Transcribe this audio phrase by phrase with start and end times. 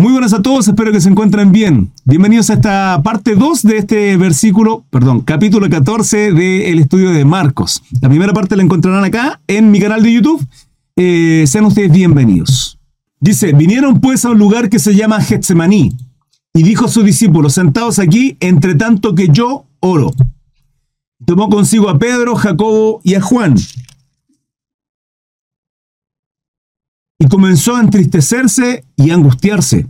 [0.00, 1.92] Muy buenas a todos, espero que se encuentren bien.
[2.06, 7.82] Bienvenidos a esta parte 2 de este versículo, perdón, capítulo 14 del estudio de Marcos.
[8.00, 10.42] La primera parte la encontrarán acá en mi canal de YouTube.
[10.96, 12.78] Eh, sean ustedes bienvenidos.
[13.20, 15.94] Dice, vinieron pues a un lugar que se llama Getsemaní
[16.54, 20.14] y dijo a sus discípulos, sentados aquí, entre tanto que yo oro.
[21.26, 23.54] Tomó consigo a Pedro, Jacobo y a Juan
[27.20, 29.86] y comenzó a entristecerse y a angustiarse.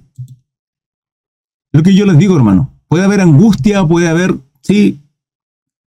[1.73, 4.99] Lo que yo les digo, hermano, puede haber angustia, puede haber, sí,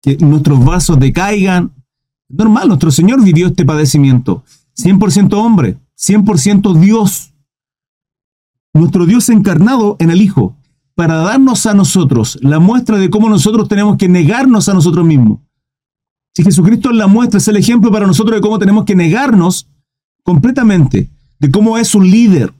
[0.02, 1.72] que nuestros vasos decaigan.
[2.28, 4.42] Normal, nuestro Señor vivió este padecimiento.
[4.76, 7.32] 100% hombre, 100% Dios.
[8.74, 10.56] Nuestro Dios encarnado en el Hijo,
[10.96, 15.38] para darnos a nosotros la muestra de cómo nosotros tenemos que negarnos a nosotros mismos.
[16.34, 19.68] Si Jesucristo es la muestra, es el ejemplo para nosotros de cómo tenemos que negarnos
[20.24, 22.52] completamente de cómo es un líder,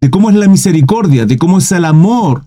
[0.00, 2.44] de cómo es la misericordia, de cómo es el amor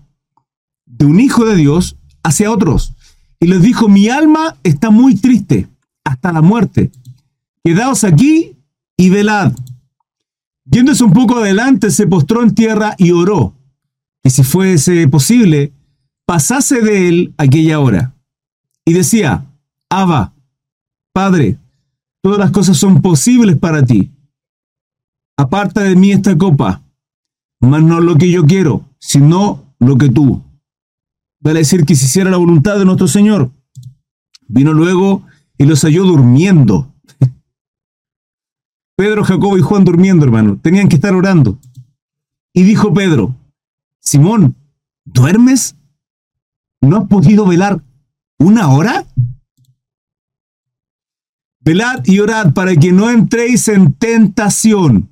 [0.86, 2.94] de un hijo de Dios hacia otros.
[3.38, 5.68] Y les dijo, mi alma está muy triste
[6.04, 6.90] hasta la muerte.
[7.64, 8.56] Quedaos aquí
[8.96, 9.52] y velad.
[10.64, 13.54] Yéndose un poco adelante, se postró en tierra y oró,
[14.22, 15.72] que si fuese posible,
[16.26, 18.14] pasase de él aquella hora.
[18.84, 19.46] Y decía,
[19.88, 20.32] Abba,
[21.12, 21.58] Padre,
[22.22, 24.10] todas las cosas son posibles para ti
[25.40, 26.82] aparta de mí esta copa,
[27.60, 30.42] mas no lo que yo quiero, sino lo que tú.
[31.40, 33.50] Vale decir que se hiciera la voluntad de nuestro Señor.
[34.46, 35.22] Vino luego
[35.56, 36.92] y los halló durmiendo.
[38.96, 40.58] Pedro, Jacobo y Juan durmiendo, hermano.
[40.60, 41.58] Tenían que estar orando.
[42.52, 43.34] Y dijo Pedro,
[44.00, 44.56] Simón,
[45.04, 45.76] ¿duermes?
[46.82, 47.82] ¿No has podido velar
[48.38, 49.06] una hora?
[51.60, 55.09] Velad y orad para que no entréis en tentación.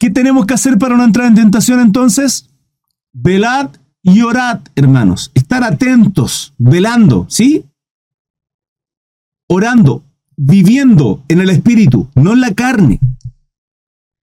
[0.00, 2.48] ¿Qué tenemos que hacer para no entrar en tentación entonces?
[3.12, 3.70] Velad
[4.02, 5.30] y orad, hermanos.
[5.34, 7.66] Estar atentos, velando, ¿sí?
[9.46, 10.02] Orando,
[10.38, 12.98] viviendo en el espíritu, no en la carne.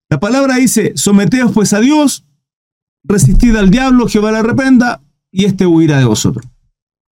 [0.09, 2.25] La palabra dice, someteos pues a Dios,
[3.03, 6.43] resistid al diablo, Jehová la arrependa, y éste huirá de vosotros.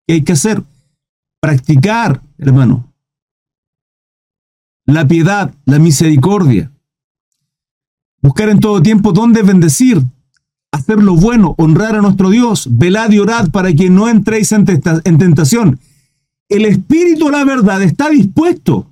[0.05, 0.61] ¿Qué hay que hacer?
[1.39, 2.93] Practicar, hermano.
[4.85, 6.70] La piedad, la misericordia,
[8.21, 10.03] Buscar en todo tiempo dónde bendecir,
[10.71, 14.65] hacer lo bueno, honrar a nuestro Dios, velad y orad para que no entréis en,
[14.65, 15.79] tentación.
[16.47, 18.87] El espíritu, la verdad, está dispuesto,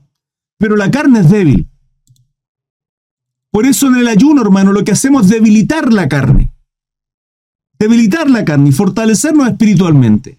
[0.57, 1.67] pero la carne es débil.
[3.51, 6.51] Por eso en el ayuno, hermano, lo que hacemos es debilitar la carne.
[7.77, 10.37] Debilitar la carne y fortalecernos espiritualmente.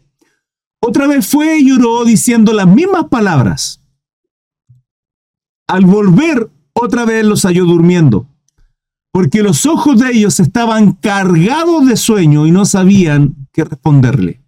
[0.81, 3.81] Otra vez fue y oró diciendo las mismas palabras.
[5.69, 8.27] Al volver, otra vez los halló durmiendo
[9.13, 14.41] porque los ojos de ellos estaban cargados de sueño y no sabían qué responderle.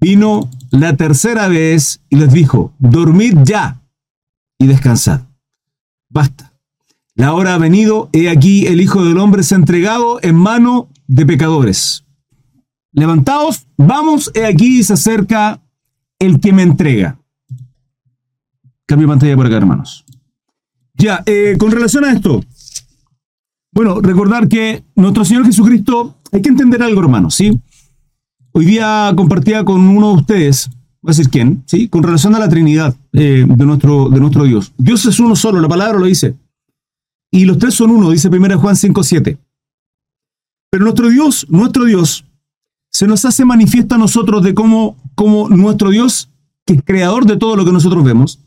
[0.00, 3.82] Vino la tercera vez y les dijo, dormid ya
[4.58, 5.22] y descansad.
[6.08, 6.52] Basta.
[7.14, 10.88] La hora ha venido, he aquí el Hijo del Hombre se ha entregado en mano
[11.08, 12.04] de pecadores.
[12.92, 15.60] Levantaos, vamos, he aquí se acerca
[16.20, 17.18] el que me entrega.
[18.86, 20.04] Cambio pantalla por acá, hermanos.
[20.98, 22.44] Ya, eh, con relación a esto,
[23.72, 27.60] bueno, recordar que nuestro Señor Jesucristo, hay que entender algo, hermano, ¿sí?
[28.50, 31.86] Hoy día compartía con uno de ustedes, va a decir quién, ¿sí?
[31.86, 34.72] Con relación a la Trinidad eh, de, nuestro, de nuestro Dios.
[34.76, 36.34] Dios es uno solo, la palabra lo dice.
[37.30, 39.38] Y los tres son uno, dice 1 Juan 5.7.
[40.70, 42.24] Pero nuestro Dios, nuestro Dios,
[42.90, 46.30] se nos hace manifiesta a nosotros de cómo, cómo nuestro Dios,
[46.66, 48.40] que es creador de todo lo que nosotros vemos,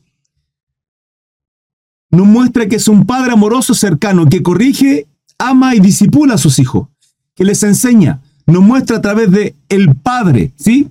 [2.12, 5.08] nos muestra que es un padre amoroso cercano que corrige,
[5.38, 6.88] ama y disipula a sus hijos,
[7.36, 10.90] que les enseña, nos muestra a través de el Padre, ¿sí?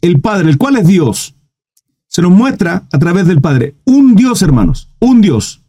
[0.00, 1.34] El Padre, el cual es Dios.
[2.08, 3.74] Se nos muestra a través del Padre.
[3.84, 5.60] Un Dios, hermanos, un Dios.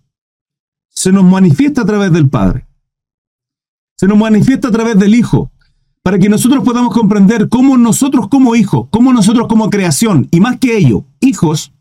[0.90, 2.66] Se nos manifiesta a través del Padre.
[3.98, 5.52] Se nos manifiesta a través del Hijo,
[6.02, 10.60] para que nosotros podamos comprender cómo nosotros como hijos, cómo nosotros como creación, y más
[10.60, 11.72] que ello, hijos,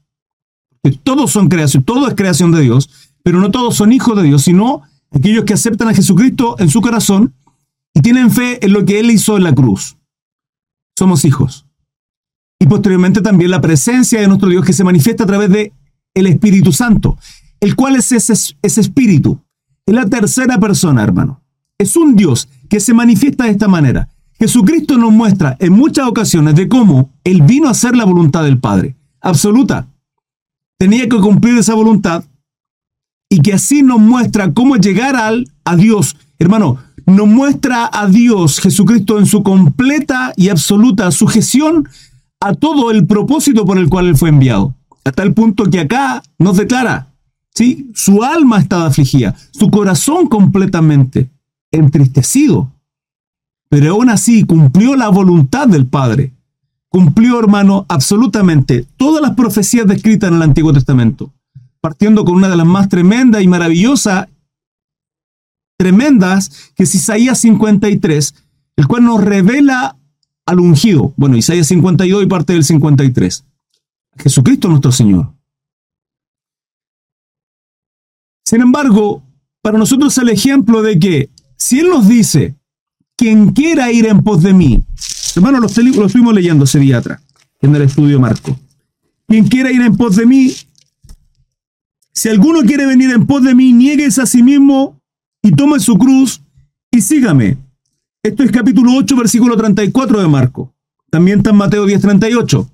[0.82, 2.90] que todos son creación, todo es creación de Dios,
[3.22, 6.80] pero no todos son hijos de Dios, sino aquellos que aceptan a Jesucristo en su
[6.80, 7.34] corazón
[7.94, 9.96] y tienen fe en lo que Él hizo en la cruz.
[10.96, 11.66] Somos hijos.
[12.58, 15.72] Y posteriormente también la presencia de nuestro Dios que se manifiesta a través de
[16.14, 17.18] el Espíritu Santo,
[17.60, 19.40] el cual es ese, espíritu.
[19.86, 21.42] Es la tercera persona, hermano.
[21.78, 24.08] Es un Dios que se manifiesta de esta manera.
[24.38, 28.58] Jesucristo nos muestra en muchas ocasiones de cómo Él vino a hacer la voluntad del
[28.58, 28.96] Padre.
[29.20, 29.86] Absoluta.
[30.78, 32.24] Tenía que cumplir esa voluntad
[33.32, 36.18] y que así nos muestra cómo llegar al, a Dios.
[36.38, 36.76] Hermano,
[37.06, 41.88] nos muestra a Dios Jesucristo en su completa y absoluta sujeción
[42.40, 44.74] a todo el propósito por el cual Él fue enviado.
[45.02, 47.14] Hasta el punto que acá nos declara,
[47.54, 47.90] ¿sí?
[47.94, 51.30] Su alma estaba afligida, su corazón completamente
[51.70, 52.70] entristecido.
[53.70, 56.34] Pero aún así cumplió la voluntad del Padre.
[56.90, 61.32] Cumplió, hermano, absolutamente todas las profecías descritas en el Antiguo Testamento.
[61.82, 64.28] Partiendo con una de las más tremendas y maravillosas,
[65.76, 68.34] tremendas, que es Isaías 53,
[68.76, 69.98] el cual nos revela
[70.46, 71.12] al ungido.
[71.16, 73.44] Bueno, Isaías 52 y parte del 53.
[74.16, 75.34] Jesucristo nuestro Señor.
[78.44, 79.22] Sin embargo,
[79.62, 82.56] para nosotros el ejemplo de que si Él nos dice,
[83.16, 84.84] quien quiera ir en pos de mí,
[85.36, 87.22] hermano, lo, estuvimos leyendo ese día atrás,
[87.60, 88.58] en el estudio Marco.
[89.28, 90.52] Quien quiera ir en pos de mí,
[92.12, 95.00] si alguno quiere venir en pos de mí, niegues a sí mismo
[95.42, 96.42] y tome su cruz
[96.90, 97.56] y sígame.
[98.22, 100.72] Esto es capítulo 8, versículo 34 de Marco.
[101.10, 102.70] También está en Mateo 10, 38.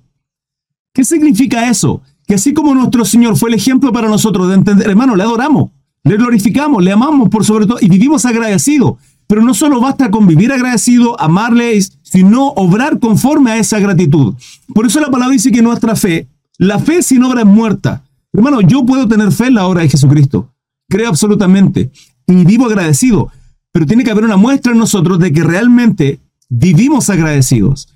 [0.93, 2.01] ¿Qué significa eso?
[2.27, 5.71] Que así como nuestro Señor fue el ejemplo para nosotros de entender, hermano, le adoramos,
[6.03, 8.97] le glorificamos, le amamos por sobre todo y vivimos agradecidos.
[9.25, 14.33] Pero no solo basta con vivir agradecido, amarle, sino obrar conforme a esa gratitud.
[14.73, 16.27] Por eso la palabra dice que nuestra fe,
[16.57, 18.03] la fe sin obra es muerta.
[18.39, 20.53] Hermano, yo puedo tener fe en la obra de Jesucristo.
[20.87, 21.91] Creo absolutamente.
[22.25, 23.31] Y vivo agradecido
[23.71, 26.19] pero tiene que haber una muestra en nosotros de que realmente
[26.49, 27.89] vivimos agradecidos.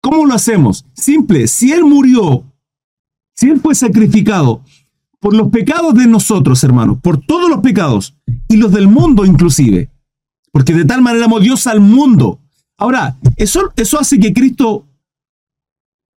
[0.00, 0.84] ¿Cómo lo hacemos?
[0.94, 2.44] Simple, si Él murió,
[3.34, 4.62] si Él fue sacrificado
[5.18, 8.14] por los pecados de nosotros, hermanos, por todos los pecados
[8.48, 9.90] y los del mundo inclusive,
[10.52, 12.40] porque de tal manera amó Dios al mundo.
[12.76, 14.86] Ahora, ¿eso, ¿eso hace que Cristo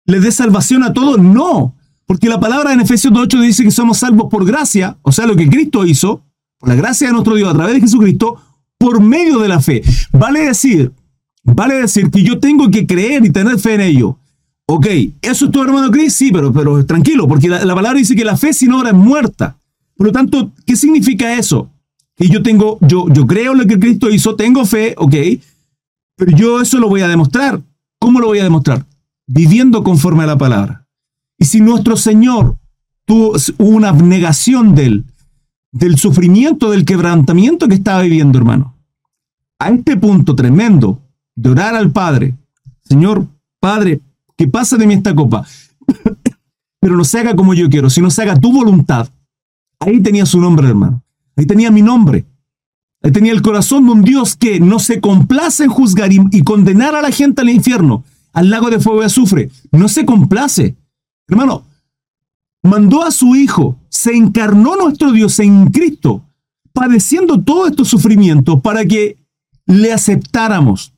[0.07, 1.19] le dé salvación a todos?
[1.19, 1.76] No,
[2.07, 5.37] porque la palabra en Efesios 2.8 dice que somos salvos por gracia, o sea, lo
[5.37, 6.23] que Cristo hizo,
[6.59, 8.41] por la gracia de nuestro Dios a través de Jesucristo,
[8.79, 9.83] por medio de la fe.
[10.13, 10.93] Vale decir,
[11.43, 14.19] vale decir que yo tengo que creer y tener fe en ello.
[14.69, 14.87] Ok,
[15.23, 16.15] ¿eso es todo, hermano Cris?
[16.15, 19.59] Sí, pero, pero tranquilo, porque la, palabra dice que la fe sin obra es muerta.
[19.97, 21.71] Por lo tanto, ¿qué significa eso?
[22.17, 25.15] Que yo tengo, yo, yo creo lo que Cristo hizo, tengo fe, ok,
[26.17, 27.61] pero yo eso lo voy a demostrar.
[27.99, 28.85] ¿Cómo lo voy a demostrar?
[29.27, 30.86] Viviendo conforme a la palabra.
[31.39, 32.57] Y si nuestro Señor
[33.05, 35.05] tuvo una abnegación de
[35.73, 38.75] del sufrimiento, del quebrantamiento que estaba viviendo, hermano.
[39.59, 41.03] A este punto tremendo
[41.35, 42.35] de orar al Padre,
[42.83, 43.27] Señor,
[43.61, 44.01] Padre,
[44.37, 45.47] que pasa de mí esta copa,
[46.81, 49.09] pero no se haga como yo quiero, sino se haga tu voluntad.
[49.81, 51.03] Ahí tenía su nombre, hermano.
[51.37, 52.25] Ahí tenía mi nombre.
[53.03, 56.43] Ahí tenía el corazón de un Dios que no se complace en juzgar y, y
[56.43, 59.51] condenar a la gente al infierno, al lago de fuego y azufre.
[59.73, 60.77] No se complace.
[61.29, 61.65] Hermano,
[62.63, 66.25] mandó a su Hijo, se encarnó nuestro Dios en Cristo,
[66.73, 69.19] padeciendo todo estos sufrimientos para que
[69.67, 70.93] le aceptáramos,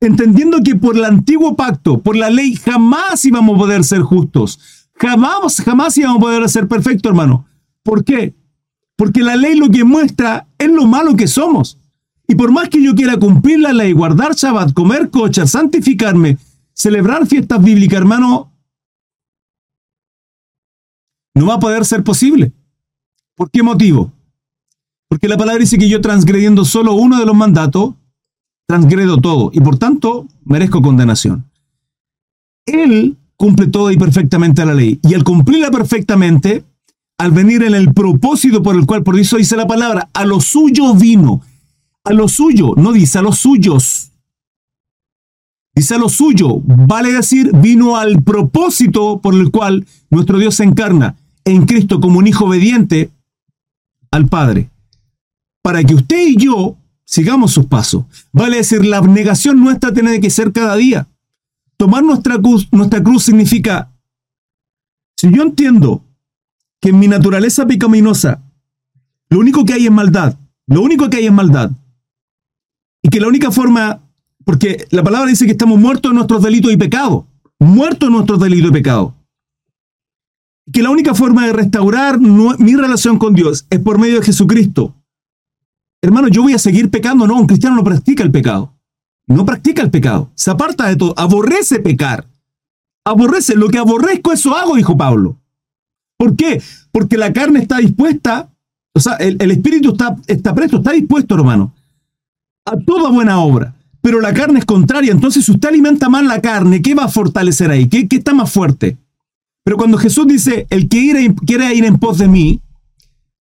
[0.00, 4.58] entendiendo que por el antiguo pacto, por la ley, jamás íbamos a poder ser justos,
[4.94, 7.46] jamás, jamás íbamos a poder ser perfectos, hermano.
[7.82, 8.34] ¿Por qué?
[8.96, 11.78] Porque la ley lo que muestra es lo malo que somos.
[12.26, 16.36] Y por más que yo quiera cumplir la ley, guardar Shabbat, comer cocha, santificarme,
[16.74, 18.47] celebrar fiestas bíblicas, hermano,
[21.38, 22.52] no va a poder ser posible.
[23.36, 24.12] ¿Por qué motivo?
[25.08, 27.94] Porque la palabra dice que yo transgrediendo solo uno de los mandatos,
[28.66, 31.44] transgredo todo y por tanto merezco condenación.
[32.66, 34.98] Él cumple toda y perfectamente la ley.
[35.02, 36.64] Y al cumplirla perfectamente,
[37.18, 40.40] al venir en el propósito por el cual, por eso dice la palabra, a lo
[40.40, 41.40] suyo vino.
[42.04, 44.10] A lo suyo, no dice a los suyos.
[45.74, 50.64] Dice a lo suyo, vale decir, vino al propósito por el cual nuestro Dios se
[50.64, 51.16] encarna
[51.48, 53.10] en Cristo como un hijo obediente
[54.10, 54.70] al Padre,
[55.62, 58.04] para que usted y yo sigamos sus pasos.
[58.32, 61.08] Vale decir, la abnegación nuestra tiene que ser cada día.
[61.76, 63.90] Tomar nuestra cruz, nuestra cruz significa,
[65.16, 66.04] si yo entiendo
[66.80, 68.42] que en mi naturaleza pecaminosa,
[69.30, 70.36] lo único que hay es maldad,
[70.66, 71.70] lo único que hay es maldad,
[73.02, 74.00] y que la única forma,
[74.44, 77.24] porque la palabra dice que estamos muertos en nuestros delitos y pecados,
[77.58, 79.17] muertos en nuestros delitos y pecados
[80.72, 84.94] que la única forma de restaurar mi relación con Dios es por medio de Jesucristo.
[86.02, 87.26] Hermano, yo voy a seguir pecando.
[87.26, 88.74] No, un cristiano no practica el pecado.
[89.26, 90.30] No practica el pecado.
[90.34, 91.14] Se aparta de todo.
[91.16, 92.26] Aborrece pecar.
[93.04, 93.56] Aborrece.
[93.56, 95.36] Lo que aborrezco, eso hago, dijo Pablo.
[96.16, 96.60] ¿Por qué?
[96.90, 98.50] Porque la carne está dispuesta,
[98.92, 101.72] o sea, el, espíritu está, está presto, está dispuesto, hermano,
[102.64, 103.74] a toda buena obra.
[104.00, 105.12] Pero la carne es contraria.
[105.12, 107.88] Entonces, si usted alimenta más la carne, ¿qué va a fortalecer ahí?
[107.88, 108.96] ¿Qué, qué está más fuerte?
[109.68, 112.62] Pero cuando Jesús dice, el que quiere ir en pos de mí,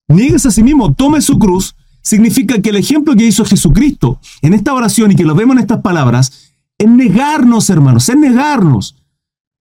[0.08, 4.56] Niegues a sí mismo, tome su cruz, significa que el ejemplo que hizo Jesucristo en
[4.56, 8.96] esta oración y que lo vemos en estas palabras, es negarnos, hermanos, es negarnos.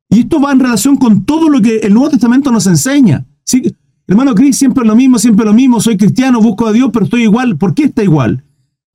[0.08, 3.26] Y esto va en relación con todo lo que el Nuevo Testamento nos enseña.
[3.44, 3.76] ¿Sí?
[4.06, 7.24] Hermano Cris, siempre lo mismo, siempre lo mismo, soy cristiano, busco a Dios, pero estoy
[7.24, 7.58] igual.
[7.58, 8.42] ¿Por qué está igual?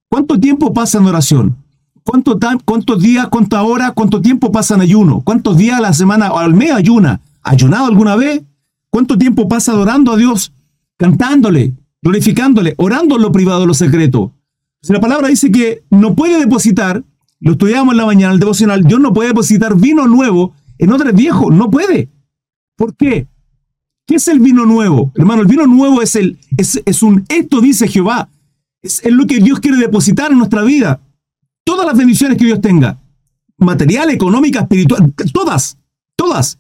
[0.10, 1.56] ¿Cuánto tiempo pasa en oración?
[2.04, 5.22] ¿Cuánto ¿Cuántos días, cuántas horas, cuánto tiempo pasa en ayuno?
[5.22, 7.22] ¿Cuántos días a la semana o al mes ayuna?
[7.50, 8.44] ¿Ayunado alguna vez?
[8.92, 10.54] ¿Cuánto tiempo pasa adorando a Dios?
[10.98, 14.36] Cantándole, glorificándole, orando en lo privado, en lo secreto.
[14.88, 17.04] La palabra dice que no puede depositar,
[17.40, 21.12] lo estudiamos en la mañana, el devocional, Dios no puede depositar vino nuevo en otro
[21.12, 22.10] viejo, no puede.
[22.76, 23.26] ¿Por qué?
[24.06, 25.12] ¿Qué es el vino nuevo?
[25.16, 28.30] Hermano, el vino nuevo es, el, es, es un, esto dice Jehová,
[28.84, 31.02] es lo que Dios quiere depositar en nuestra vida.
[31.64, 33.00] Todas las bendiciones que Dios tenga,
[33.58, 35.80] material, económica, espiritual, todas,
[36.16, 36.60] todas.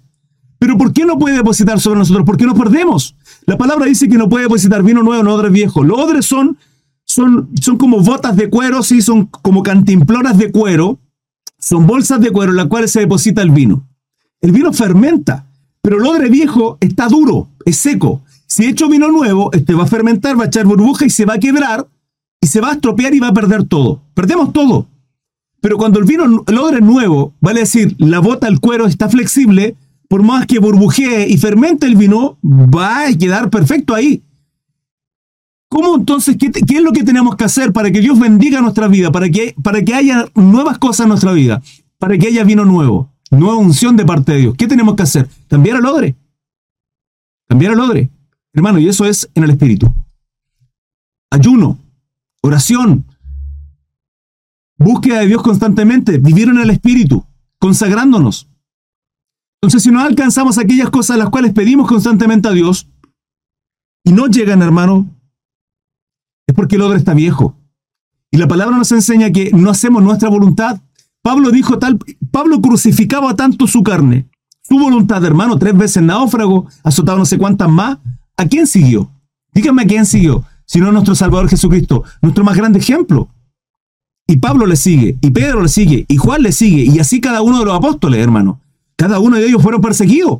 [0.59, 2.25] Pero ¿por qué no puede depositar sobre nosotros?
[2.25, 3.15] ¿Por qué nos perdemos?
[3.45, 5.87] La palabra dice que no puede depositar vino nuevo en odres viejos.
[5.87, 6.57] Los odres son,
[7.05, 10.99] son, son como botas de cuero, sí, son como cantimploras de cuero.
[11.57, 13.87] Son bolsas de cuero en las cuales se deposita el vino.
[14.41, 15.45] El vino fermenta,
[15.81, 18.21] pero el odre viejo está duro, es seco.
[18.47, 21.25] Si he hecho vino nuevo, este va a fermentar, va a echar burbuja y se
[21.25, 21.87] va a quebrar
[22.41, 24.01] y se va a estropear y va a perder todo.
[24.13, 24.87] Perdemos todo.
[25.61, 29.75] Pero cuando el vino, el odre nuevo, vale decir, la bota, el cuero está flexible,
[30.09, 34.23] por más que burbujee y fermente el vino, va a quedar perfecto ahí.
[35.69, 39.11] ¿Cómo entonces, qué, es lo que tenemos que hacer para que Dios bendiga nuestra vida,
[39.11, 41.61] para que, para que haya nuevas cosas en nuestra vida,
[41.99, 44.55] para que haya vino nuevo, nueva unción de parte de Dios?
[44.57, 45.29] ¿Qué tenemos que hacer?
[45.47, 46.15] Cambiar el odre.
[47.47, 48.09] Cambiar el odre.
[48.51, 49.93] Hermano, y eso es en el espíritu.
[51.29, 51.77] Ayuno,
[52.41, 53.05] oración,
[54.75, 57.23] búsqueda de Dios constantemente, vivir en el espíritu,
[57.59, 58.49] consagrándonos.
[59.61, 62.87] Entonces, si no alcanzamos aquellas cosas las cuales pedimos constantemente a Dios
[64.05, 65.09] y no llegan, hermano,
[66.47, 67.55] es porque el odre está viejo.
[68.31, 70.79] Y la palabra nos enseña que no hacemos nuestra voluntad.
[71.21, 71.99] Pablo dijo tal,
[72.31, 74.29] Pablo crucificaba tanto su carne,
[74.61, 77.97] su voluntad, hermano, tres veces náufrago, azotado no sé cuántas más.
[78.37, 79.11] ¿A quién siguió?
[79.53, 83.29] Dígame a quién siguió, si no nuestro Salvador Jesucristo, nuestro más grande ejemplo.
[84.27, 87.41] Y Pablo le sigue, y Pedro le sigue, y Juan le sigue, y así cada
[87.41, 88.61] uno de los apóstoles, hermano.
[89.00, 90.39] Cada uno de ellos fueron perseguidos.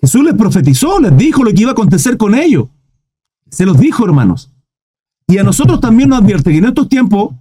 [0.00, 2.68] Jesús les profetizó, les dijo lo que iba a acontecer con ellos.
[3.50, 4.50] Se los dijo, hermanos.
[5.28, 7.34] Y a nosotros también nos advierte que en estos tiempos,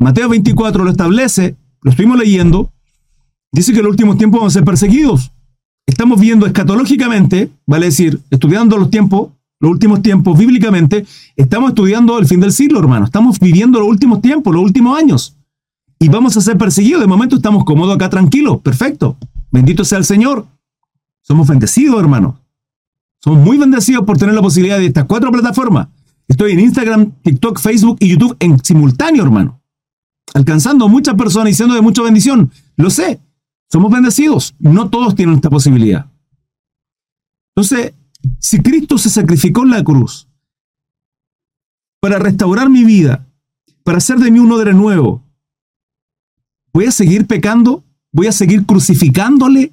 [0.00, 2.72] Mateo 24 lo establece, lo estuvimos leyendo,
[3.52, 5.30] dice que en los últimos tiempos vamos a ser perseguidos.
[5.86, 9.28] Estamos viendo escatológicamente, vale decir, estudiando los tiempos,
[9.60, 13.04] los últimos tiempos bíblicamente, estamos estudiando el fin del siglo, hermano.
[13.04, 15.36] Estamos viviendo los últimos tiempos, los últimos años.
[16.00, 17.00] Y vamos a ser perseguidos.
[17.00, 19.16] De momento estamos cómodos acá, tranquilos, perfecto.
[19.50, 20.46] Bendito sea el Señor.
[21.22, 22.40] Somos bendecidos, hermano.
[23.22, 25.88] Somos muy bendecidos por tener la posibilidad de estas cuatro plataformas.
[26.26, 29.60] Estoy en Instagram, TikTok, Facebook y YouTube en simultáneo, hermano.
[30.32, 32.50] Alcanzando a muchas personas y siendo de mucha bendición.
[32.76, 33.20] Lo sé.
[33.70, 34.54] Somos bendecidos.
[34.58, 36.10] No todos tienen esta posibilidad.
[37.54, 37.94] Entonces,
[38.38, 40.28] si Cristo se sacrificó en la cruz
[42.00, 43.26] para restaurar mi vida,
[43.82, 45.24] para hacer de mí un odre nuevo,
[46.72, 47.84] ¿voy a seguir pecando?
[48.12, 49.72] ¿Voy a seguir crucificándole?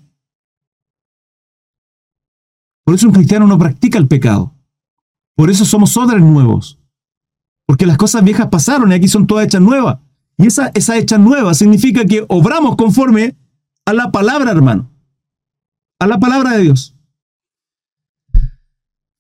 [2.84, 4.54] Por eso un cristiano no practica el pecado.
[5.36, 6.80] Por eso somos odres nuevos.
[7.66, 10.00] Porque las cosas viejas pasaron y aquí son todas hechas nuevas.
[10.38, 13.36] Y esa, esa hecha nueva significa que obramos conforme
[13.86, 14.90] a la palabra, hermano.
[16.00, 16.96] A la palabra de Dios.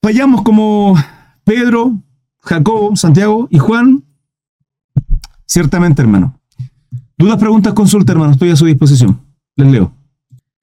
[0.01, 0.95] Fallamos como
[1.43, 2.01] Pedro,
[2.39, 4.05] Jacobo, Santiago y Juan.
[5.45, 6.36] Ciertamente, hermano.
[7.17, 8.33] Dudas, preguntas, consulta, hermano.
[8.33, 9.19] Estoy a su disposición.
[9.55, 9.91] Les leo.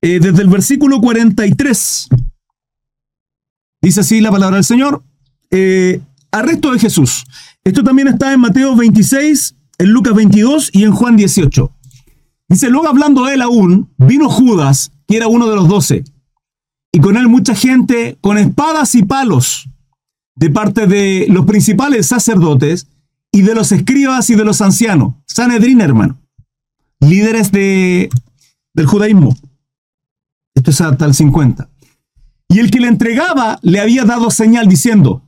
[0.00, 2.08] Eh, desde el versículo 43.
[3.82, 5.02] Dice así la palabra del Señor.
[5.50, 7.24] Eh, arresto de Jesús.
[7.64, 11.72] Esto también está en Mateo 26, en Lucas 22 y en Juan 18.
[12.48, 16.04] Dice, luego hablando él aún, vino Judas, que era uno de los doce,
[16.92, 19.68] y con él mucha gente con espadas y palos
[20.36, 22.86] de parte de los principales sacerdotes
[23.32, 25.14] y de los escribas y de los ancianos.
[25.26, 26.23] Sanedrín, hermano
[27.08, 28.08] líderes de,
[28.74, 29.36] del judaísmo.
[30.54, 31.68] Esto es hasta el 50.
[32.48, 35.22] Y el que le entregaba le había dado señal diciendo,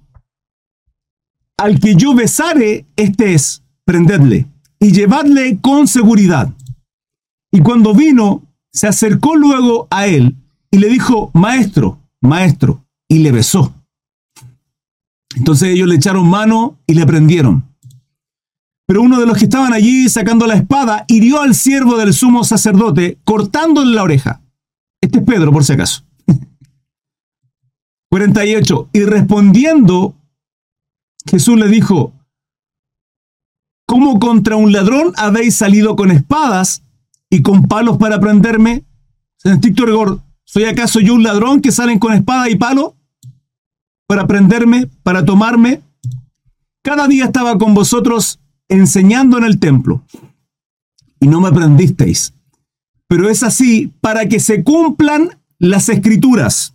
[1.56, 4.46] al que yo besare, este es, prendedle
[4.78, 6.52] y llevadle con seguridad.
[7.50, 8.42] Y cuando vino,
[8.72, 10.36] se acercó luego a él
[10.70, 13.72] y le dijo, maestro, maestro, y le besó.
[15.34, 17.64] Entonces ellos le echaron mano y le prendieron.
[18.86, 22.44] Pero uno de los que estaban allí sacando la espada hirió al siervo del sumo
[22.44, 24.40] sacerdote, cortándole la oreja.
[25.00, 26.04] Este es Pedro, por si acaso.
[28.10, 28.90] 48.
[28.92, 30.14] Y respondiendo
[31.28, 32.12] Jesús le dijo,
[33.86, 36.82] ¿cómo contra un ladrón habéis salido con espadas
[37.28, 38.84] y con palos para prenderme?
[39.44, 42.96] En estricto rigor, ¿soy acaso yo un ladrón que salen con espada y palo
[44.06, 45.82] para prenderme, para tomarme?
[46.82, 48.38] Cada día estaba con vosotros
[48.68, 50.04] enseñando en el templo
[51.20, 52.34] y no me prendisteis.
[53.08, 56.74] Pero es así para que se cumplan las escrituras.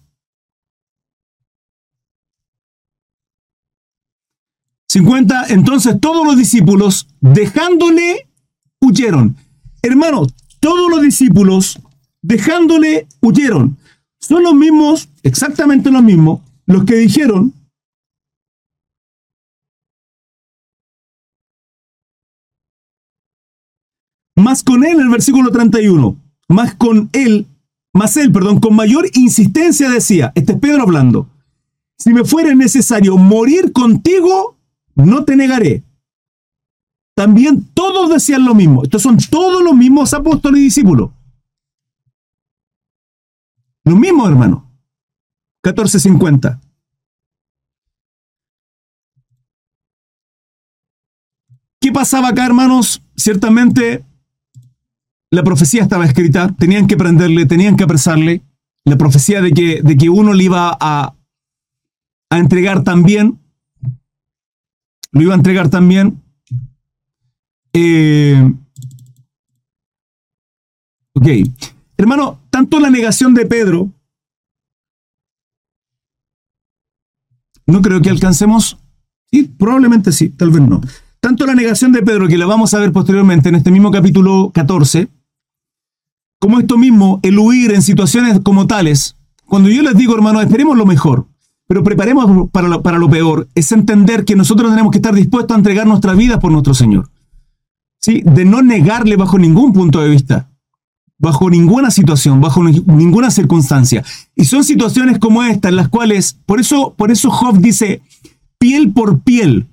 [4.92, 5.46] 50.
[5.50, 8.28] Entonces todos los discípulos, dejándole,
[8.82, 9.38] huyeron.
[9.82, 10.28] Hermano,
[10.60, 11.80] todos los discípulos,
[12.22, 13.78] dejándole, huyeron.
[14.20, 17.54] Son los mismos, exactamente los mismos, los que dijeron,
[24.42, 26.18] más con él, el versículo 31,
[26.50, 27.48] más con él,
[27.94, 31.30] más él, perdón, con mayor insistencia decía, este es Pedro hablando,
[31.98, 34.58] si me fuera necesario morir contigo,
[34.96, 35.84] no te negaré.
[37.16, 38.84] También todos decían lo mismo.
[38.84, 41.12] Estos son todos los mismos apóstoles y discípulos.
[43.84, 44.66] Los mismos, hermano.
[45.64, 46.60] 1450.
[51.80, 53.04] ¿Qué pasaba acá, hermanos?
[53.16, 54.04] Ciertamente
[55.32, 58.42] la profecía estaba escrita, tenían que prenderle, tenían que apresarle.
[58.84, 61.16] La profecía de que, de que uno le iba a,
[62.30, 63.40] a entregar también,
[65.12, 66.22] lo iba a entregar también.
[67.74, 68.54] Eh,
[71.14, 71.28] ok.
[71.96, 73.90] Hermano, tanto la negación de Pedro,
[77.68, 78.78] no creo que alcancemos.
[79.32, 80.82] Sí, probablemente sí, tal vez no.
[81.22, 84.52] Tanto la negación de Pedro, que la vamos a ver posteriormente en este mismo capítulo
[84.54, 85.08] 14,
[86.42, 90.76] como esto mismo, el huir en situaciones como tales, cuando yo les digo, hermano, esperemos
[90.76, 91.28] lo mejor,
[91.68, 95.54] pero preparemos para lo, para lo peor, es entender que nosotros tenemos que estar dispuestos
[95.54, 97.12] a entregar nuestra vida por nuestro Señor.
[98.00, 98.24] ¿Sí?
[98.26, 100.50] De no negarle bajo ningún punto de vista,
[101.20, 104.04] bajo ninguna situación, bajo ninguna circunstancia.
[104.36, 108.02] Y son situaciones como esta en las cuales, por eso, por eso Job dice,
[108.58, 109.68] piel por piel,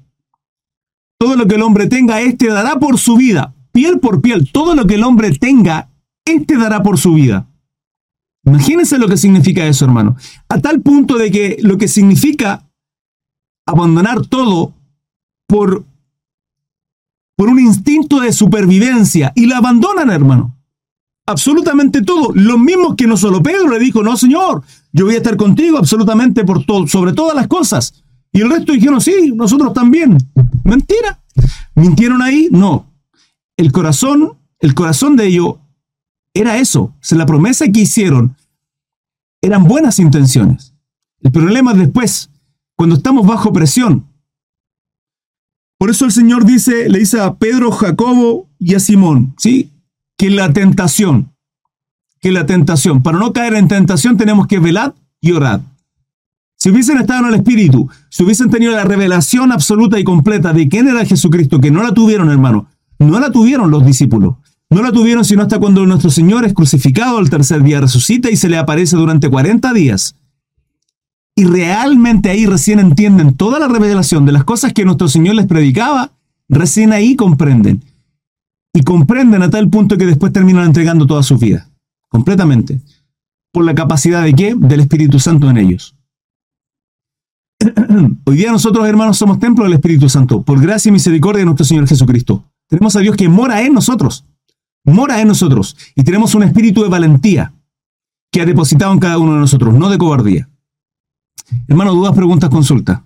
[1.18, 4.74] todo lo que el hombre tenga, este dará por su vida, piel por piel, todo
[4.74, 5.88] lo que el hombre tenga,
[6.32, 7.46] este dará por su vida.
[8.44, 10.16] Imagínense lo que significa eso, hermano.
[10.48, 12.66] A tal punto de que lo que significa
[13.66, 14.72] abandonar todo
[15.46, 15.84] por,
[17.36, 20.56] por un instinto de supervivencia y la abandonan, hermano.
[21.26, 22.32] Absolutamente todo.
[22.32, 24.62] Lo mismo que no solo Pedro le dijo, no, Señor,
[24.92, 28.02] yo voy a estar contigo absolutamente por todo, sobre todas las cosas.
[28.32, 30.16] Y el resto dijeron, sí, nosotros también.
[30.64, 31.20] Mentira.
[31.74, 32.48] ¿Mintieron ahí?
[32.50, 32.86] No.
[33.56, 35.56] El corazón, el corazón de ellos
[36.40, 36.94] era eso.
[37.10, 38.36] O la promesa que hicieron
[39.42, 40.74] eran buenas intenciones.
[41.20, 42.30] El problema es después,
[42.76, 44.06] cuando estamos bajo presión.
[45.78, 49.70] Por eso el Señor dice, le dice a Pedro, Jacobo y a Simón, ¿sí?
[50.16, 51.32] Que la tentación,
[52.20, 55.60] que la tentación, para no caer en tentación tenemos que velar y orar.
[56.56, 60.68] Si hubiesen estado en el Espíritu, si hubiesen tenido la revelación absoluta y completa de
[60.68, 62.66] quién era Jesucristo, que no la tuvieron, hermano,
[62.98, 64.34] no la tuvieron los discípulos.
[64.70, 68.36] No la tuvieron sino hasta cuando nuestro Señor es crucificado al tercer día, resucita y
[68.36, 70.14] se le aparece durante 40 días.
[71.34, 75.46] Y realmente ahí recién entienden toda la revelación de las cosas que nuestro Señor les
[75.46, 76.12] predicaba,
[76.48, 77.82] recién ahí comprenden.
[78.74, 81.70] Y comprenden a tal punto que después terminan entregando toda su vida,
[82.08, 82.80] completamente.
[83.52, 84.54] ¿Por la capacidad de qué?
[84.54, 85.96] Del Espíritu Santo en ellos.
[88.24, 91.64] Hoy día nosotros, hermanos, somos templo del Espíritu Santo, por gracia y misericordia de nuestro
[91.64, 92.44] Señor Jesucristo.
[92.68, 94.26] Tenemos a Dios que mora en nosotros
[94.88, 97.52] mora en nosotros y tenemos un espíritu de valentía
[98.32, 100.48] que ha depositado en cada uno de nosotros, no de cobardía.
[101.66, 103.04] Hermano, dudas, preguntas, consulta.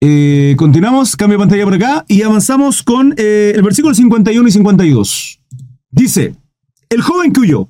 [0.00, 4.52] Eh, continuamos, cambio de pantalla por acá y avanzamos con eh, el versículo 51 y
[4.52, 5.40] 52.
[5.90, 6.36] Dice,
[6.90, 7.68] el joven que huyó,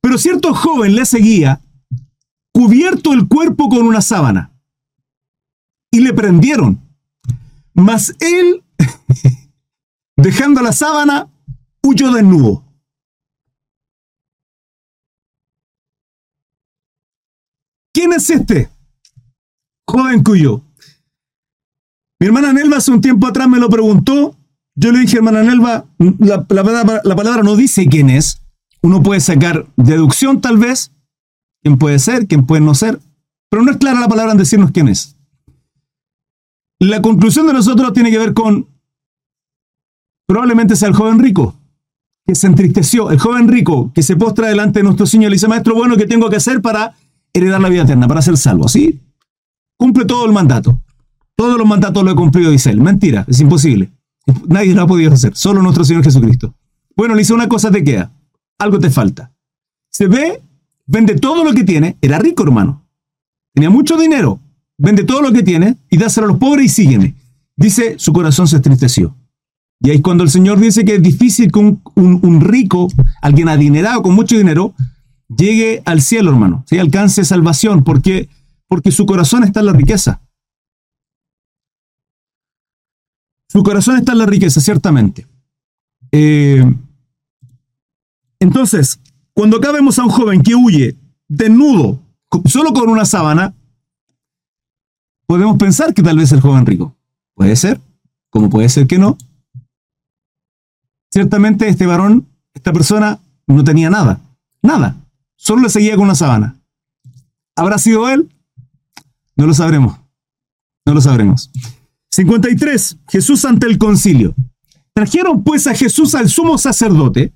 [0.00, 1.60] pero cierto joven le seguía,
[2.52, 4.50] cubierto el cuerpo con una sábana,
[5.90, 6.80] y le prendieron.
[7.72, 8.62] Mas él,
[10.16, 11.28] dejando la sábana,
[11.84, 12.64] huyó desnudo.
[17.92, 18.70] ¿Quién es este?
[19.86, 20.62] Joven cuyo.
[22.18, 24.36] Mi hermana Nelva hace un tiempo atrás me lo preguntó.
[24.74, 25.84] Yo le dije, hermana Nelva,
[26.18, 28.40] la, la palabra no dice quién es.
[28.82, 30.90] Uno puede sacar deducción tal vez.
[31.62, 32.26] ¿Quién puede ser?
[32.26, 32.98] ¿Quién puede no ser?
[33.48, 35.16] Pero no es clara la palabra en decirnos quién es.
[36.80, 38.68] La conclusión de nosotros tiene que ver con
[40.26, 41.54] probablemente sea el joven rico
[42.26, 45.48] que se entristeció, el joven rico que se postra delante de nuestro Señor y dice,
[45.48, 46.94] Maestro, bueno, ¿qué tengo que hacer para
[47.32, 48.68] heredar la vida eterna, para ser salvo?
[48.68, 49.00] ¿Sí?
[49.76, 50.80] Cumple todo el mandato.
[51.36, 52.80] Todos los mandatos lo he cumplido, dice él.
[52.80, 53.90] Mentira, es imposible.
[54.46, 56.54] Nadie lo ha podido hacer, solo nuestro Señor Jesucristo.
[56.96, 58.12] Bueno, le dice una cosa te queda,
[58.58, 59.32] algo te falta.
[59.90, 60.40] Se ve,
[60.86, 62.86] vende todo lo que tiene, era rico hermano,
[63.52, 64.40] tenía mucho dinero,
[64.78, 67.14] vende todo lo que tiene y dáselo a los pobres y sígueme.
[67.56, 69.14] Dice, su corazón se entristeció.
[69.84, 72.88] Y ahí cuando el Señor dice que es difícil que un, rico,
[73.20, 74.74] alguien adinerado con mucho dinero,
[75.28, 76.78] llegue al cielo, hermano, ¿sí?
[76.78, 78.30] alcance salvación, porque,
[78.66, 80.22] porque su corazón está en la riqueza.
[83.50, 85.26] Su corazón está en la riqueza, ciertamente.
[86.12, 86.64] Eh,
[88.40, 88.98] entonces,
[89.34, 90.96] cuando acá vemos a un joven que huye
[91.28, 92.00] desnudo,
[92.46, 93.54] solo con una sábana,
[95.26, 96.96] podemos pensar que tal vez el joven rico.
[97.34, 97.82] Puede ser,
[98.30, 99.18] como puede ser que no.
[101.14, 104.20] Ciertamente este varón, esta persona, no tenía nada,
[104.62, 104.96] nada.
[105.36, 106.56] Solo le seguía con una sábana.
[107.54, 108.28] ¿Habrá sido él?
[109.36, 109.96] No lo sabremos.
[110.84, 111.52] No lo sabremos.
[112.10, 112.96] 53.
[113.08, 114.34] Jesús ante el concilio.
[114.92, 117.32] Trajeron pues a Jesús al sumo sacerdote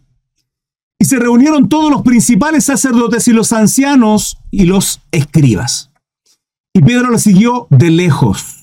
[0.98, 5.92] y se reunieron todos los principales sacerdotes y los ancianos y los escribas.
[6.74, 8.56] Y Pedro lo siguió de lejos,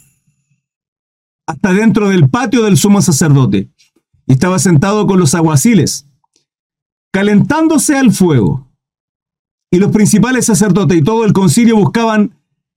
[1.48, 3.70] hasta dentro del patio del sumo sacerdote.
[4.28, 6.08] Y estaba sentado con los aguaciles,
[7.12, 8.68] calentándose al fuego.
[9.72, 12.36] Y los principales sacerdotes y todo el concilio buscaban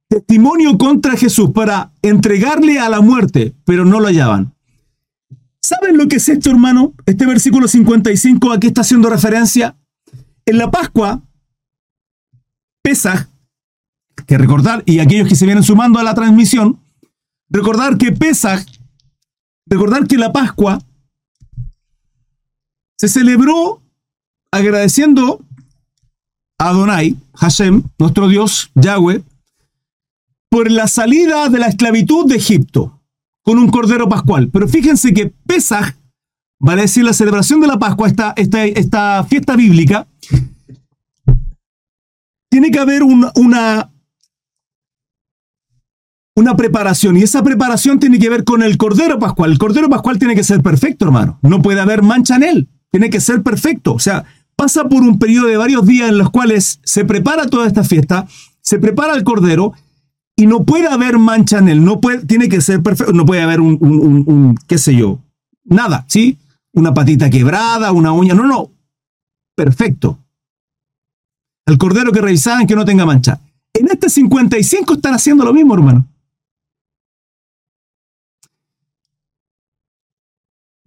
[0.08, 4.54] testimonio contra Jesús para entregarle a la muerte, pero no lo hallaban.
[5.62, 6.94] ¿Saben lo que es esto, hermano?
[7.04, 9.76] Este versículo 55 aquí está haciendo referencia.
[10.46, 11.20] En la Pascua,
[12.82, 13.26] Pesaj,
[14.26, 16.80] que recordar, y aquellos que se vienen sumando a la transmisión,
[17.50, 18.64] recordar que Pesaj,
[19.66, 20.78] recordar que la Pascua
[22.98, 23.80] se celebró
[24.50, 25.40] agradeciendo
[26.58, 29.22] a Adonai, Hashem, nuestro Dios, Yahweh,
[30.50, 33.00] por la salida de la esclavitud de Egipto
[33.42, 34.50] con un cordero pascual.
[34.50, 35.94] Pero fíjense que Pesaj,
[36.58, 40.08] vale decir la celebración de la Pascua, esta, esta, esta fiesta bíblica,
[42.50, 43.92] tiene que haber una,
[46.34, 49.52] una preparación y esa preparación tiene que ver con el cordero pascual.
[49.52, 51.38] El cordero pascual tiene que ser perfecto, hermano.
[51.42, 52.68] No puede haber mancha en él.
[52.90, 53.94] Tiene que ser perfecto.
[53.94, 54.24] O sea,
[54.56, 58.26] pasa por un periodo de varios días en los cuales se prepara toda esta fiesta,
[58.60, 59.72] se prepara el cordero
[60.36, 63.42] y no puede haber mancha en él, no puede, tiene que ser perfecto, no puede
[63.42, 65.20] haber un, un, qué sé yo,
[65.64, 66.38] nada, ¿sí?
[66.72, 68.70] Una patita quebrada, una uña, no, no,
[69.56, 70.18] perfecto.
[71.66, 73.40] El cordero que revisaban que no tenga mancha.
[73.74, 76.06] En este 55 están haciendo lo mismo, hermano.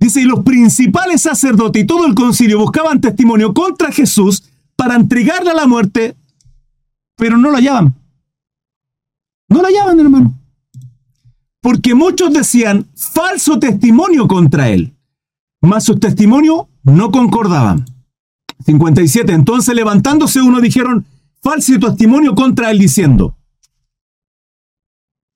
[0.02, 4.44] Dice, y los principales sacerdotes y todo el concilio buscaban testimonio contra Jesús
[4.76, 6.18] para entregarle a la muerte,
[7.16, 7.94] pero no lo hallaban.
[9.48, 10.34] No la llaman, hermano.
[11.62, 14.92] Porque muchos decían falso testimonio contra él,
[15.62, 17.86] mas sus testimonios no concordaban.
[18.66, 19.32] 57.
[19.32, 21.06] Entonces levantándose uno dijeron
[21.44, 23.36] falso testimonio contra él diciendo.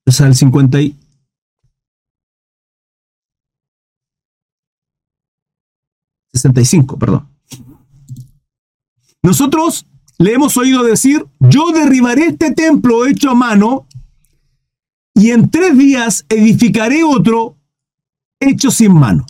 [0.04, 0.78] O sea, el 50
[6.36, 7.28] 65, perdón.
[9.22, 9.86] Nosotros
[10.18, 13.86] le hemos oído decir, yo derribaré este templo hecho a mano
[15.14, 17.56] y en tres días edificaré otro
[18.40, 19.26] hecho sin mano.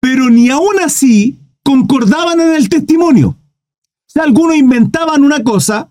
[0.00, 3.28] Pero ni aún así concordaban en el testimonio.
[3.28, 5.90] O sea, algunos inventaban una cosa,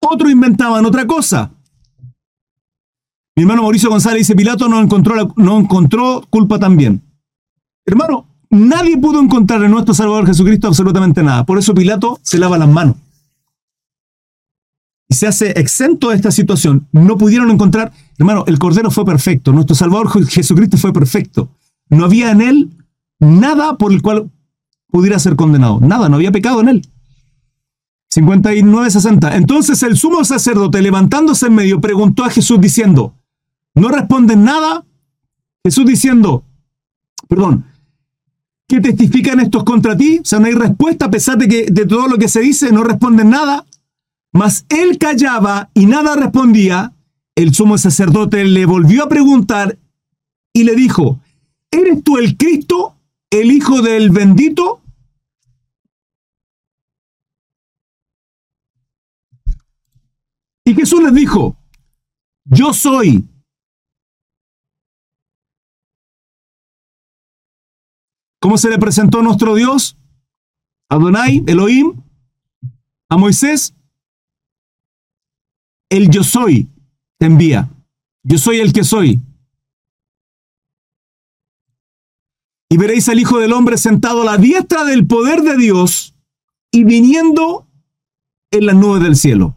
[0.00, 1.52] otros inventaban otra cosa.
[3.36, 7.02] Mi hermano Mauricio González dice, Pilato no encontró, no encontró culpa también.
[7.86, 11.44] Hermano, nadie pudo encontrar en nuestro Salvador Jesucristo absolutamente nada.
[11.44, 12.96] Por eso Pilato se lava las manos
[15.08, 19.52] y se hace exento de esta situación, no pudieron encontrar, hermano, el Cordero fue perfecto,
[19.52, 21.50] nuestro Salvador Jesucristo fue perfecto.
[21.90, 22.70] No había en él
[23.20, 24.30] nada por el cual
[24.88, 26.88] pudiera ser condenado, nada, no había pecado en él.
[28.14, 29.34] 59-60.
[29.34, 33.14] Entonces el sumo sacerdote, levantándose en medio, preguntó a Jesús diciendo,
[33.74, 34.84] ¿no responden nada?
[35.64, 36.44] Jesús diciendo,
[37.28, 37.66] perdón,
[38.68, 40.18] ¿qué testifican estos contra ti?
[40.18, 42.72] O sea, no hay respuesta a pesar de que de todo lo que se dice
[42.72, 43.66] no responden nada.
[44.32, 46.92] Mas él callaba y nada respondía.
[47.36, 49.78] El sumo sacerdote le volvió a preguntar
[50.52, 51.20] y le dijo,
[51.70, 52.96] ¿eres tú el Cristo,
[53.30, 54.80] el Hijo del bendito?
[60.64, 61.56] Y Jesús les dijo,
[62.44, 63.28] yo soy.
[68.44, 69.96] ¿Cómo se le presentó nuestro Dios?
[70.90, 71.94] Adonai, Elohim,
[73.08, 73.72] a Moisés
[75.88, 76.68] el yo soy
[77.16, 77.70] te envía.
[78.22, 79.18] Yo soy el que soy.
[82.68, 86.14] Y veréis al Hijo del Hombre sentado a la diestra del poder de Dios
[86.70, 87.66] y viniendo
[88.50, 89.56] en las nubes del cielo.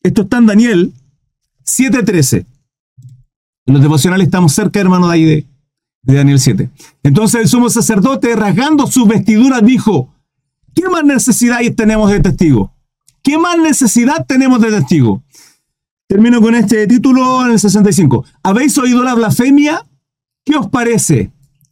[0.00, 0.92] Esto está en Daniel
[1.64, 2.46] 7:13.
[3.66, 5.51] En los devocionales estamos cerca, hermano, de ahí de,
[6.02, 6.70] de Daniel 7.
[7.02, 10.12] Entonces el sumo sacerdote, rasgando sus vestiduras, dijo,
[10.74, 12.72] ¿qué más necesidad tenemos de testigo?
[13.22, 15.22] ¿Qué más necesidad tenemos de testigo?
[16.08, 18.24] Termino con este título en el 65.
[18.42, 19.86] ¿Habéis oído la blasfemia?
[20.44, 21.30] ¿Qué os parece?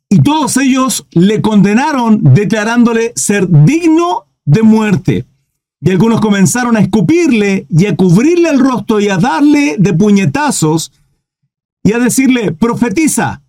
[0.08, 5.26] Y todos ellos le condenaron declarándole ser digno de muerte.
[5.80, 10.92] Y algunos comenzaron a escupirle y a cubrirle el rostro y a darle de puñetazos
[11.82, 13.42] y a decirle, profetiza.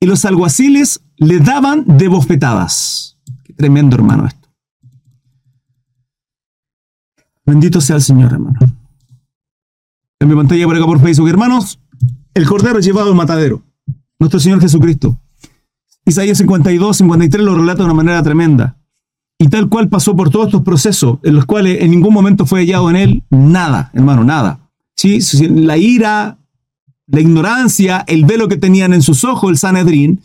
[0.00, 3.18] Y los alguaciles le daban de bofetadas.
[3.44, 4.48] Qué tremendo hermano esto.
[7.44, 8.58] Bendito sea el Señor, hermano.
[10.20, 11.80] En mi pantalla por acá por Facebook, hermanos,
[12.34, 13.62] el cordero llevado al matadero.
[14.18, 15.18] Nuestro Señor Jesucristo.
[16.04, 18.76] Isaías 52, 53 lo relata de una manera tremenda.
[19.38, 22.60] Y tal cual pasó por todos estos procesos, en los cuales en ningún momento fue
[22.60, 24.58] hallado en él nada, hermano, nada.
[24.96, 25.20] ¿Sí?
[25.48, 26.38] La ira,
[27.08, 30.20] la ignorancia, el velo que tenían en sus ojos el Sanedrín,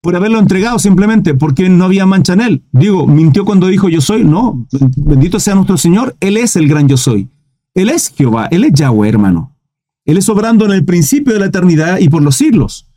[0.00, 2.62] por haberlo entregado simplemente porque no había mancha en él.
[2.72, 4.24] Digo, mintió cuando dijo yo soy.
[4.24, 4.66] No,
[4.96, 7.28] bendito sea nuestro Señor, Él es el gran yo soy.
[7.74, 9.56] Él es Jehová, Él es Yahweh, hermano.
[10.04, 12.88] Él es obrando en el principio de la eternidad y por los siglos.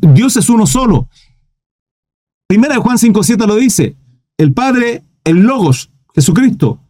[0.00, 1.08] Dios es uno solo.
[2.48, 3.96] Primera de Juan 5.7 lo dice
[4.38, 6.80] el Padre, el Logos, Jesucristo,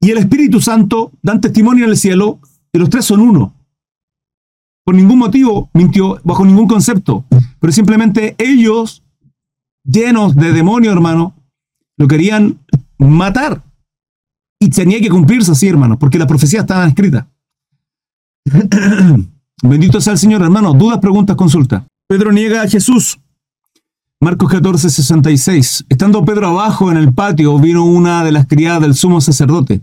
[0.00, 2.40] y el Espíritu Santo dan testimonio en el cielo
[2.72, 3.54] y los tres son uno.
[4.84, 7.24] Por ningún motivo mintió, bajo ningún concepto,
[7.60, 9.02] pero simplemente ellos,
[9.84, 11.34] llenos de demonio, hermano,
[11.96, 12.58] lo querían
[12.98, 13.62] matar.
[14.60, 17.28] Y tenía que cumplirse así, hermano, porque la profecía estaba escrita.
[19.62, 20.72] Bendito sea el Señor, hermano.
[20.74, 21.86] Dudas, preguntas, consulta.
[22.08, 23.18] Pedro niega a Jesús.
[24.20, 25.86] Marcos 14, 66.
[25.88, 29.80] Estando Pedro abajo en el patio, vino una de las criadas del sumo sacerdote.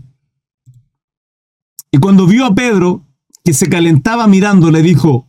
[1.90, 3.02] Y cuando vio a Pedro,
[3.52, 5.26] se calentaba mirando, le dijo,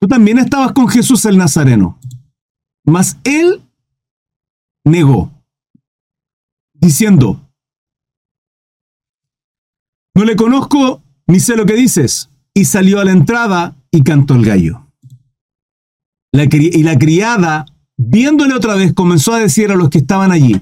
[0.00, 1.98] tú también estabas con Jesús el Nazareno.
[2.84, 3.62] Mas él
[4.84, 5.30] negó,
[6.74, 7.40] diciendo,
[10.14, 12.30] no le conozco ni sé lo que dices.
[12.56, 14.86] Y salió a la entrada y cantó el gallo.
[16.32, 17.66] y la criada
[17.96, 20.60] viéndole otra vez, comenzó a decir a los que estaban allí,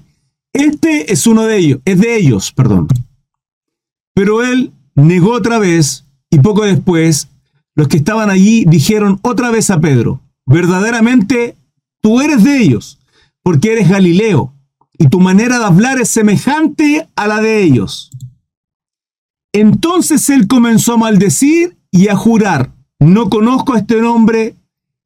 [0.53, 2.89] este es uno de ellos, es de ellos, perdón.
[4.15, 7.29] Pero él negó otra vez y poco después
[7.75, 11.57] los que estaban allí dijeron otra vez a Pedro, verdaderamente
[12.01, 12.99] tú eres de ellos,
[13.43, 14.55] porque eres Galileo
[14.99, 18.11] y tu manera de hablar es semejante a la de ellos.
[19.53, 24.57] Entonces él comenzó a maldecir y a jurar, no conozco a este nombre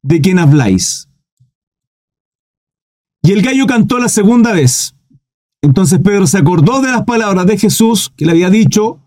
[0.01, 1.09] de quien habláis.
[3.21, 4.95] Y el gallo cantó la segunda vez.
[5.61, 9.01] Entonces Pedro se acordó de las palabras de Jesús que le había dicho,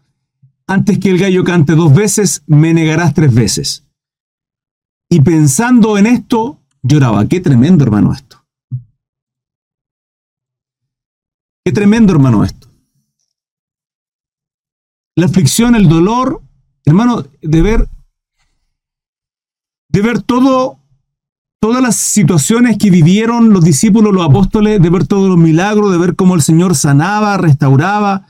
[0.70, 3.88] antes que el gallo cante dos veces, me negarás tres veces.
[5.10, 7.26] Y pensando en esto, lloraba.
[7.26, 8.46] Qué tremendo, hermano, esto.
[11.64, 12.68] Qué tremendo, hermano, esto.
[15.16, 16.40] La aflicción, el dolor,
[16.84, 17.88] hermano, de ver,
[19.88, 20.78] de ver todo
[21.60, 25.98] todas las situaciones que vivieron los discípulos, los apóstoles, de ver todos los milagros, de
[25.98, 28.26] ver cómo el Señor sanaba, restauraba,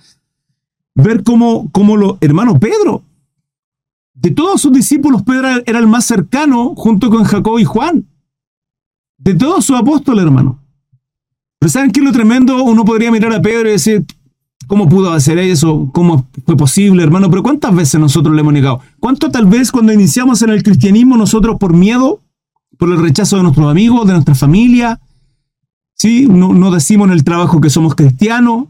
[1.03, 3.03] ver cómo, cómo lo, hermano Pedro,
[4.15, 8.07] de todos sus discípulos, Pedro era el más cercano junto con Jacob y Juan.
[9.19, 10.59] De todos sus apóstoles, hermano.
[11.59, 12.63] Pero ¿saben qué es lo tremendo?
[12.65, 14.05] Uno podría mirar a Pedro y decir,
[14.67, 15.91] ¿cómo pudo hacer eso?
[15.93, 17.31] ¿Cómo fue posible, hermano?
[17.31, 18.81] Pero ¿cuántas veces nosotros le hemos negado?
[18.99, 22.21] ¿Cuánto tal vez cuando iniciamos en el cristianismo nosotros por miedo
[22.81, 24.99] por el rechazo de nuestros amigos, de nuestra familia.
[25.95, 26.27] ¿sí?
[26.27, 28.69] No, no decimos en el trabajo que somos cristianos.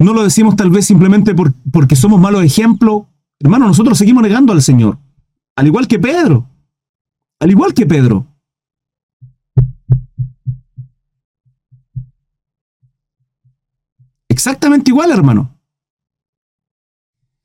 [0.00, 1.34] No lo decimos tal vez simplemente
[1.70, 3.02] porque somos malos ejemplos.
[3.38, 4.98] Hermano, nosotros seguimos negando al Señor.
[5.56, 6.48] Al igual que Pedro.
[7.38, 8.26] Al igual que Pedro.
[14.26, 15.54] Exactamente igual, hermano.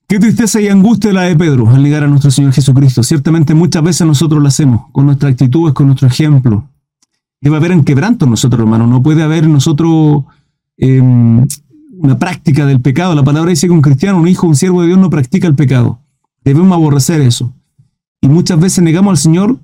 [0.08, 3.04] Qué tristeza y angustia la de Pedro al negar a nuestro Señor Jesucristo.
[3.04, 6.70] Ciertamente muchas veces nosotros lo hacemos, con nuestras actitudes, con nuestro ejemplo.
[7.42, 8.88] Debe haber en quebranto nosotros, hermano.
[8.88, 10.24] No puede haber nosotros
[10.78, 11.46] em,
[11.98, 13.16] una práctica del pecado.
[13.16, 15.56] La palabra dice que un cristiano, un hijo, un siervo de Dios no practica el
[15.56, 16.00] pecado.
[16.44, 17.54] Debemos aborrecer eso.
[18.22, 19.60] Y muchas veces negamos al Señor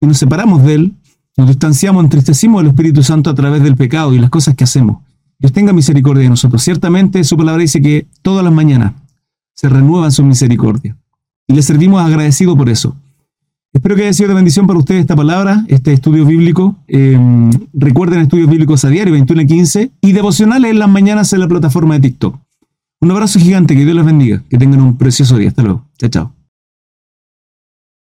[0.00, 0.92] y nos separamos de Él,
[1.36, 4.98] nos distanciamos, entristecimos del Espíritu Santo a través del pecado y las cosas que hacemos.
[5.38, 6.62] Dios tenga misericordia de nosotros.
[6.62, 8.92] Ciertamente su palabra dice que todas las mañanas
[9.54, 10.96] se renuevan su misericordia.
[11.46, 12.96] y le servimos agradecido por eso.
[13.74, 16.76] Espero que haya sido de bendición para ustedes esta palabra, este estudio bíblico.
[16.86, 17.18] Eh,
[17.72, 21.48] recuerden estudios bíblicos a diario, 21 y 15, y devocionales en las mañanas en la
[21.48, 22.38] plataforma de TikTok.
[23.00, 25.48] Un abrazo gigante, que Dios les bendiga, que tengan un precioso día.
[25.48, 25.84] Hasta luego.
[25.98, 26.43] Chao, chao.